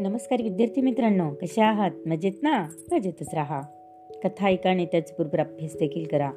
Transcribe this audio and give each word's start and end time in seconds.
नमस्कार 0.00 0.42
विद्यार्थी 0.42 0.80
मित्रांनो 0.80 1.30
कसे 1.42 1.60
आहात? 1.60 1.90
मजेत 2.06 2.32
ना? 2.42 2.66
मजेतच 2.92 3.34
राहा. 3.34 3.60
कथा 4.24 4.46
ऐका 4.46 4.70
आणि 4.70 4.86
त्याचबरोबर 4.86 5.40
अभ्यास 5.40 5.72
देखील 5.74 6.06
करा. 6.06 6.30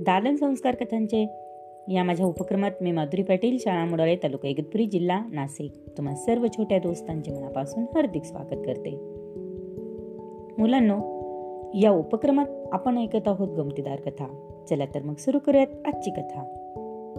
दालन 0.00 0.36
संस्कार 0.36 0.74
कथांचे 0.74 1.26
या 1.88 2.04
माझ्या 2.04 2.26
उपक्रमात 2.26 2.70
मी 2.80 2.92
माधुरी 2.92 3.22
पाटील 3.22 3.58
शाळा 3.58 3.84
मुडाळे 3.84 4.16
तालुका 4.16 4.48
इगतपुरी 4.48 4.86
जिल्हा 4.86 5.26
नाशिक. 5.32 5.72
तुम्हा 5.96 6.14
सर्व 6.14 6.46
छोट्या 6.46 6.78
दोस्तांचे 6.78 7.32
मनापासून 7.32 7.82
हार्दिक 7.82 8.24
स्वागत 8.24 8.62
करते. 8.66 8.90
मुलांनो 10.58 10.96
या 11.74 11.90
उपक्रमात 11.90 12.46
आपण 12.72 12.98
ऐकत 12.98 13.28
आहोत 13.28 13.48
गमतीदार 13.48 14.00
कथा. 14.00 14.48
चला 14.70 14.84
तर 14.94 15.02
मग 15.02 15.14
सुरू 15.14 15.38
करूयात 15.38 15.86
आजची 15.86 16.10
कथा. 16.10 16.42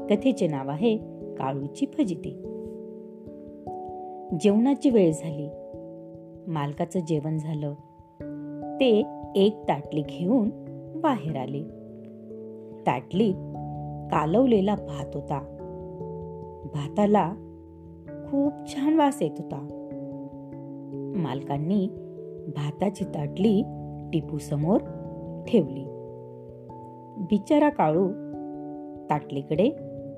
कथेचे 0.09 0.48
नाव 0.48 0.70
आहे 0.70 0.98
काळूची 1.38 1.85
फजिती. 1.85 2.49
जेवणाची 4.40 4.90
वेळ 4.90 5.12
झाली. 5.12 5.49
मालकाचं 6.47 6.99
जेवण 6.99 7.38
झालं. 7.38 7.73
ते 8.79 9.03
एक 9.35 9.61
ताटली 9.67 10.02
घेऊन 10.02 10.49
बाहेर 11.02 11.38
आले. 11.38 11.63
ताटलीत 12.88 13.33
कालवलेला 14.11 14.75
भात 14.75 15.16
होता. 15.16 15.39
भाताला 16.73 17.33
खूप 18.07 18.53
छान 18.67 18.93
वास 18.93 19.21
येत 19.21 19.31
होता. 19.39 19.67
मालकांनी 21.16 21.88
भाताची 22.47 23.03
ताटली 23.03 23.63
टिपू 24.13 24.38
समोर 24.38 24.77
ठेवली. 25.47 25.85
बिचारा 27.17 27.69
काळू 27.69 28.09
ताटलीकडे 29.09 29.69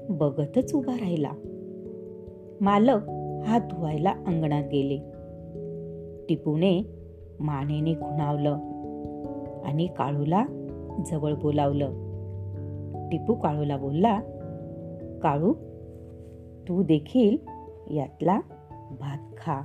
बघतच 0.10 0.74
उभा 0.74 0.94
राहिला. 0.94 1.32
मालक 2.62 3.02
हात 3.46 3.62
धुवायला 3.62 4.10
अंगणात 4.10 4.64
गेले. 4.72 5.15
टिपूने 6.30 6.82
मानेने 7.40 7.94
खुणावलं 7.94 8.54
आणि 9.66 9.88
काळूला 9.88 10.46
जवळ 11.12 11.34
बोलावलं. 11.34 11.92
टिपू 13.10 13.34
काळूला 13.34 13.78
बोलला 13.78 14.20
काळू 15.24 15.54
तू 16.68 16.84
देखील 16.84 17.38
यातला 17.98 18.40
भात 19.00 19.36
खा. 19.38 19.62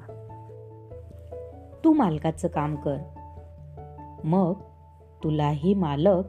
तू 1.84 1.92
मालकाचं 1.92 2.48
काम 2.48 2.76
कर. 2.76 2.96
मग 4.24 4.52
तुलाही 5.24 5.74
मालक 5.74 6.22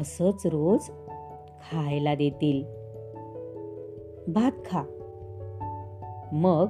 असंच 0.00 0.46
रोज 0.46 0.90
खायला 1.60 2.14
देतील. 2.14 2.64
भात 4.32 4.52
खा. 4.64 4.82
मग 6.32 6.66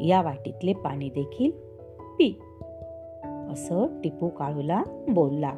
या 0.00 0.22
वाटीतले 0.22 0.72
पाणी 0.72 1.08
देखील 1.08 1.67
पी 2.18 2.38
असं 3.52 4.00
टिपू 4.00 4.28
काळूला 4.28 4.82
बोलला. 5.08 5.52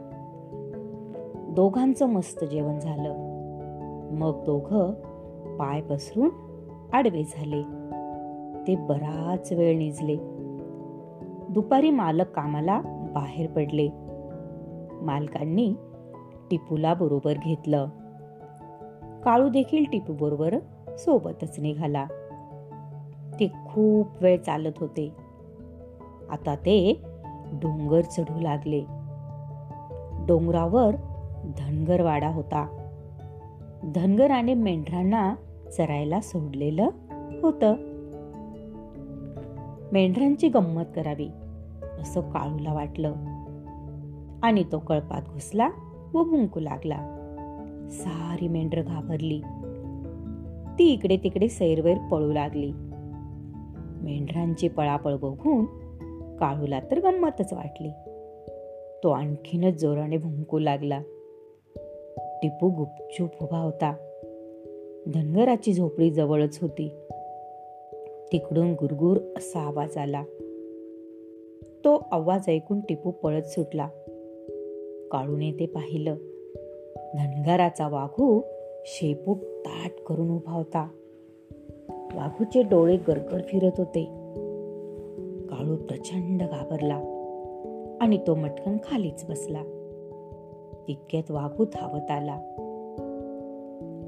दोघांचं 1.57 2.07
मस्त 2.07 2.45
जेवण 2.45 2.79
झालं. 2.79 3.15
मग 4.13 4.45
दोघ 4.45 4.75
पाय 5.59 5.81
पसरून 5.81 6.31
आडवे 6.93 7.23
झाले. 7.23 7.63
ते 8.67 8.77
बराच 8.77 9.53
वेळ 9.53 9.79
निजले. 9.79 10.17
दुपारी 11.49 11.91
मालक 11.91 12.27
कामाला 12.27 12.81
बाहेर 13.15 13.51
पडले. 13.51 13.89
मालकांनी 15.03 15.75
टिपूला 16.51 16.95
बरोबर 16.95 17.33
घेतलं. 17.45 17.87
काळू 19.25 19.49
देखील 19.49 19.85
टिपू 19.93 20.13
बरोबर 20.13 20.59
सोबतच 20.99 21.61
निघाला. 21.61 22.07
ते 23.41 23.47
खूप 23.47 24.07
वेळ 24.21 24.39
चालत 24.39 24.73
होते. 24.77 25.20
आता 26.31 26.55
ते 26.55 27.03
डोंगर 27.53 28.01
चढू 28.01 28.41
लागले. 28.41 28.81
डोंगरावर 30.27 30.97
धनगरवाडा 31.59 32.29
होता. 32.29 32.77
धनगराने 33.95 34.55
मेंढरांना 34.55 35.35
चरायला 35.77 36.21
सोडलेलं 36.21 36.89
होत. 37.43 37.65
मेंढरांची 39.93 40.49
गंमत 40.49 40.85
करावी 40.97 41.29
असं 42.03 42.21
काळूला 42.21 42.73
वाटलं. 42.73 43.13
आणि 44.43 44.65
तो 44.73 44.79
कळपात 44.79 45.23
घुसला 45.33 45.71
व 46.15 46.25
भुंकू 46.25 46.61
लागला. 46.61 47.17
सारी 47.91 48.49
मेंढर 48.49 48.83
घाबरली. 48.83 49.43
ती 50.79 50.85
इकडे 50.85 51.17
तिकडे 51.17 51.49
सैरवैर 51.49 51.99
पळू 51.99 52.33
लागली. 52.33 52.73
मेंढरांची 54.03 54.69
पळापळ 54.69 55.17
बघून 55.17 55.65
काळूला 56.41 56.81
तर 56.81 57.01
गंमतच 57.01 57.53
वाटली. 57.53 57.89
तो 59.05 59.11
आणखीनच 59.11 59.75
जोराने 59.81 60.17
भुंकू 60.17 60.59
लागला. 60.59 61.03
टिपू 62.43 62.69
गुपचूप 62.69 63.31
उभा 63.43 63.59
होता. 63.59 63.95
धनगराची 65.15 65.73
झोपडी 65.73 66.11
जवळच 66.11 66.59
होती. 66.63 66.89
तिकडून 68.33 68.73
गुरगुर 68.73 69.17
असा 69.37 69.61
आवाज 69.61 69.97
आला. 69.97 70.23
तो 71.85 72.09
आवाज 72.13 72.49
ऐकून 72.49 72.81
टिपू 72.81 73.11
पळत 73.11 73.43
सुटला. 73.43 73.89
काळूने 75.13 75.53
ते 75.53 75.67
पाहिलं. 75.67 76.15
धनगराचा 77.15 77.89
वाघू 77.89 78.41
शेपूट 78.85 79.37
ताट 79.43 79.91
करून 80.03 80.31
उभा 80.31 80.53
होता. 80.53 80.89
वाघूचे 82.15 82.63
डोळे 82.63 82.97
गरगर 82.97 83.41
फिरत 83.49 83.73
होते. 83.79 84.20
काळू 85.51 85.77
प्रचंड 85.77 86.43
घाबरला 86.43 86.97
आणि 88.01 88.19
तो 88.27 88.35
मटकन 88.35 88.77
खालीच 88.85 89.25
बसला. 89.29 89.63
तितक्यात 90.89 91.31
वाघू 91.31 91.65
धावत 91.65 92.11
आला. 92.11 92.35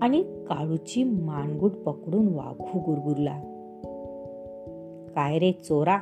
आणि 0.02 0.22
काळूची 0.22 1.04
मानगुट 1.04 1.72
पकडून 1.72 2.34
वाघू 2.34 2.78
गुरगुरला. 2.78 3.40
काय 5.14 5.38
रे 5.38 5.52
चोरा? 5.52 5.98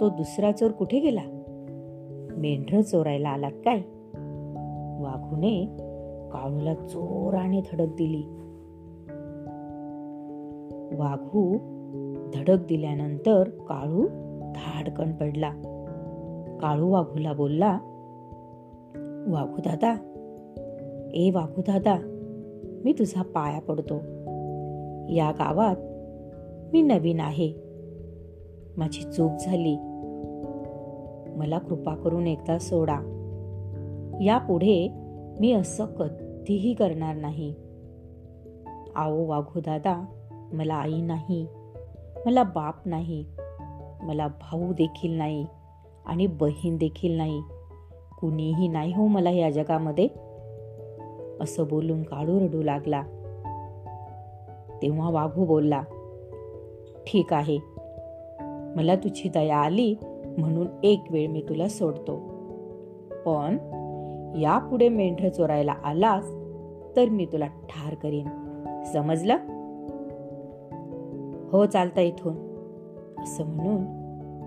तो 0.00 0.08
दुसरा 0.08 0.52
चोर 0.52 0.70
कुठे 0.70 1.00
गेला? 1.00 1.22
मेंढर 2.36 2.80
चोरायला 2.80 3.28
आलात 3.28 3.52
काय? 3.64 3.78
वाघूने 5.02 5.64
काळूला 6.32 6.74
चोराने 6.74 7.60
धडक 7.60 7.94
दिली. 7.98 8.22
वाघू 10.96 11.58
धडक 12.34 12.66
दिल्यानंतर 12.66 13.48
काळू 13.48 14.06
धाडकन 14.54 15.12
पडला. 15.12 15.50
काळू 16.60 16.90
वाघूला 16.90 17.32
बोलला 17.32 17.78
वाघू 19.28 19.56
दादा 19.56 19.92
ए 21.14 21.30
वाघू 21.30 21.60
दादा 21.60 21.96
मी 22.84 22.92
तुझा 22.92 23.22
पाया 23.22 23.60
पडतो. 23.60 23.94
या 25.12 25.30
गावात 25.30 25.76
मी 26.72 26.82
नवीन 26.82 27.20
आहे. 27.20 27.52
माझी 28.76 29.02
चूक 29.02 29.30
झाली. 29.40 29.76
मला 31.36 31.58
कृपा 31.58 31.94
करून 31.94 32.26
एकदा 32.26 32.58
सोडा. 32.58 32.98
यापुढे 34.22 34.88
मी 35.40 35.52
असं 35.52 35.86
कधीही 35.86 36.74
करणार 36.74 37.14
नाही. 37.14 37.54
आओ 38.96 39.24
वाघू 39.24 39.60
दादा 39.60 40.04
मला 40.52 40.74
आई 40.74 41.00
नाही. 41.00 41.46
मला 42.26 42.42
बाप 42.42 42.74
नाही 42.84 43.24
मला 44.02 44.26
भाऊ 44.26 44.72
देखील 44.72 45.12
नाही 45.12 45.46
आणि 46.06 46.26
बहीण 46.26 46.76
देखील 46.76 47.16
नाही. 47.16 47.42
कुणीही 48.20 48.68
नाही 48.68 48.94
हो 48.94 49.06
मला 49.06 49.30
या 49.30 49.50
जगामध्ये. 49.50 50.08
असं 51.40 51.64
बोलून 51.68 52.02
काळू 52.02 52.40
रडू 52.40 52.62
लागला. 52.62 53.02
तेव्हा 54.82 55.10
वाघू 55.10 55.44
बोलला 55.44 55.82
ठीक 57.06 57.32
आहे. 57.32 57.58
मला 58.76 58.94
तुझी 58.94 59.28
दया 59.28 59.56
आली 59.56 59.94
म्हणून 60.38 60.66
एक 60.82 61.04
वेळ 61.10 61.28
मी 61.28 61.44
तुला 61.48 61.68
सोडतो. 61.68 62.16
पण 63.26 63.56
यापुढे 64.40 64.88
मेंढर 64.88 65.28
चोरायला 65.28 65.74
आलास 65.84 66.24
तर 66.96 67.08
मी 67.08 67.26
तुला 67.26 67.46
ठार 67.46 67.94
करीन. 67.94 68.28
समजलं? 68.92 69.36
हो 71.52 71.66
चालता 71.66 72.00
इथून. 72.00 72.50
असं 73.22 73.46
म्हणून 73.46 74.00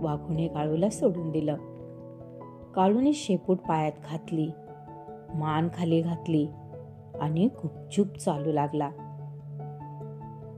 वाघुने 0.04 0.48
काळूला 0.48 0.90
सोडून 0.90 1.32
दिलं. 1.32 1.56
काळूने 2.76 3.14
शेपूट 3.14 3.58
पायात 3.60 3.92
घातली 4.12 4.50
मान 5.34 5.68
खाली 5.74 6.02
घातली 6.02 6.48
आणि 7.22 7.46
गुपचूप 7.46 8.08
चालू 8.08 8.52
लागला. 8.52 8.90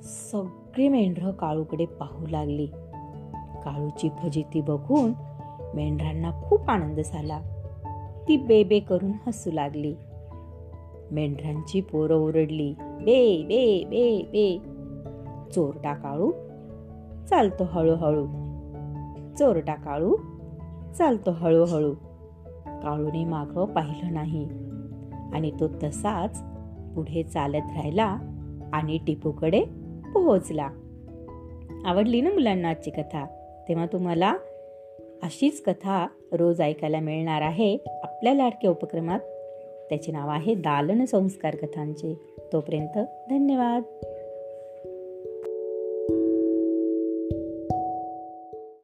सगळी 0.04 0.90
मेंढरं 0.90 1.32
काळूकडे 1.32 1.86
पाहू 1.86 2.28
लागली. 2.28 2.66
काळूची 3.64 4.10
फजिती 4.10 4.62
बघून 4.62 5.14
मेंढरांना 5.74 6.32
खूप 6.50 6.70
आनंद 6.70 7.00
झाला. 7.00 7.40
ती 8.28 8.38
बेबे 8.38 8.80
करून 8.80 9.12
हसू 9.28 9.52
लागली. 9.52 9.96
मेंढरांची 11.12 11.82
पोरं 11.82 12.16
ओरडली 12.16 12.76
बे 12.80 13.44
बे 13.48 13.84
बे 13.90 14.22
बे. 14.22 14.75
चोरटा 15.54 15.94
काळू 15.94 16.32
चालतो 17.26 17.64
हळूहळू. 17.64 18.26
चोरटा 19.40 19.76
काळू 19.76 20.16
चालतो 20.98 21.32
हळूहळू. 21.32 21.94
काळूने 22.66 23.26
माग 23.26 23.66
पाहिलं 23.66 24.14
नाही. 24.14 24.48
आणि 25.34 25.52
तो 25.60 25.68
तसाच 25.84 26.44
पुढे 26.96 27.24
चालत 27.24 27.68
राहिला 27.76 28.18
आणि 28.74 29.00
टिपूकडे 29.08 29.62
पोहोचला. 30.14 30.70
आवडली 31.86 32.22
ना 32.22 32.30
मुलांना 32.30 32.70
आजची 32.70 32.92
कथा? 32.92 33.26
तेव्हा 33.70 33.86
तुम्हाला 33.86 34.36
अशीच 35.24 35.64
कथा 35.64 36.08
रोज 36.34 36.62
ऐकायला 36.62 37.00
मिळणार 37.00 37.42
आहे 37.42 37.78
आपल्या 38.04 38.34
लाडक्या 38.34 38.72
उपक्रमात. 38.72 39.20
त्याचे 39.90 40.12
नाव 40.12 40.30
आहे 40.30 40.56
दालन 40.56 41.06
संस्कार 41.06 41.56
कथांचे. 41.56 42.36
तोपर्यंत 42.54 42.98
धन्यवाद. 43.30 43.84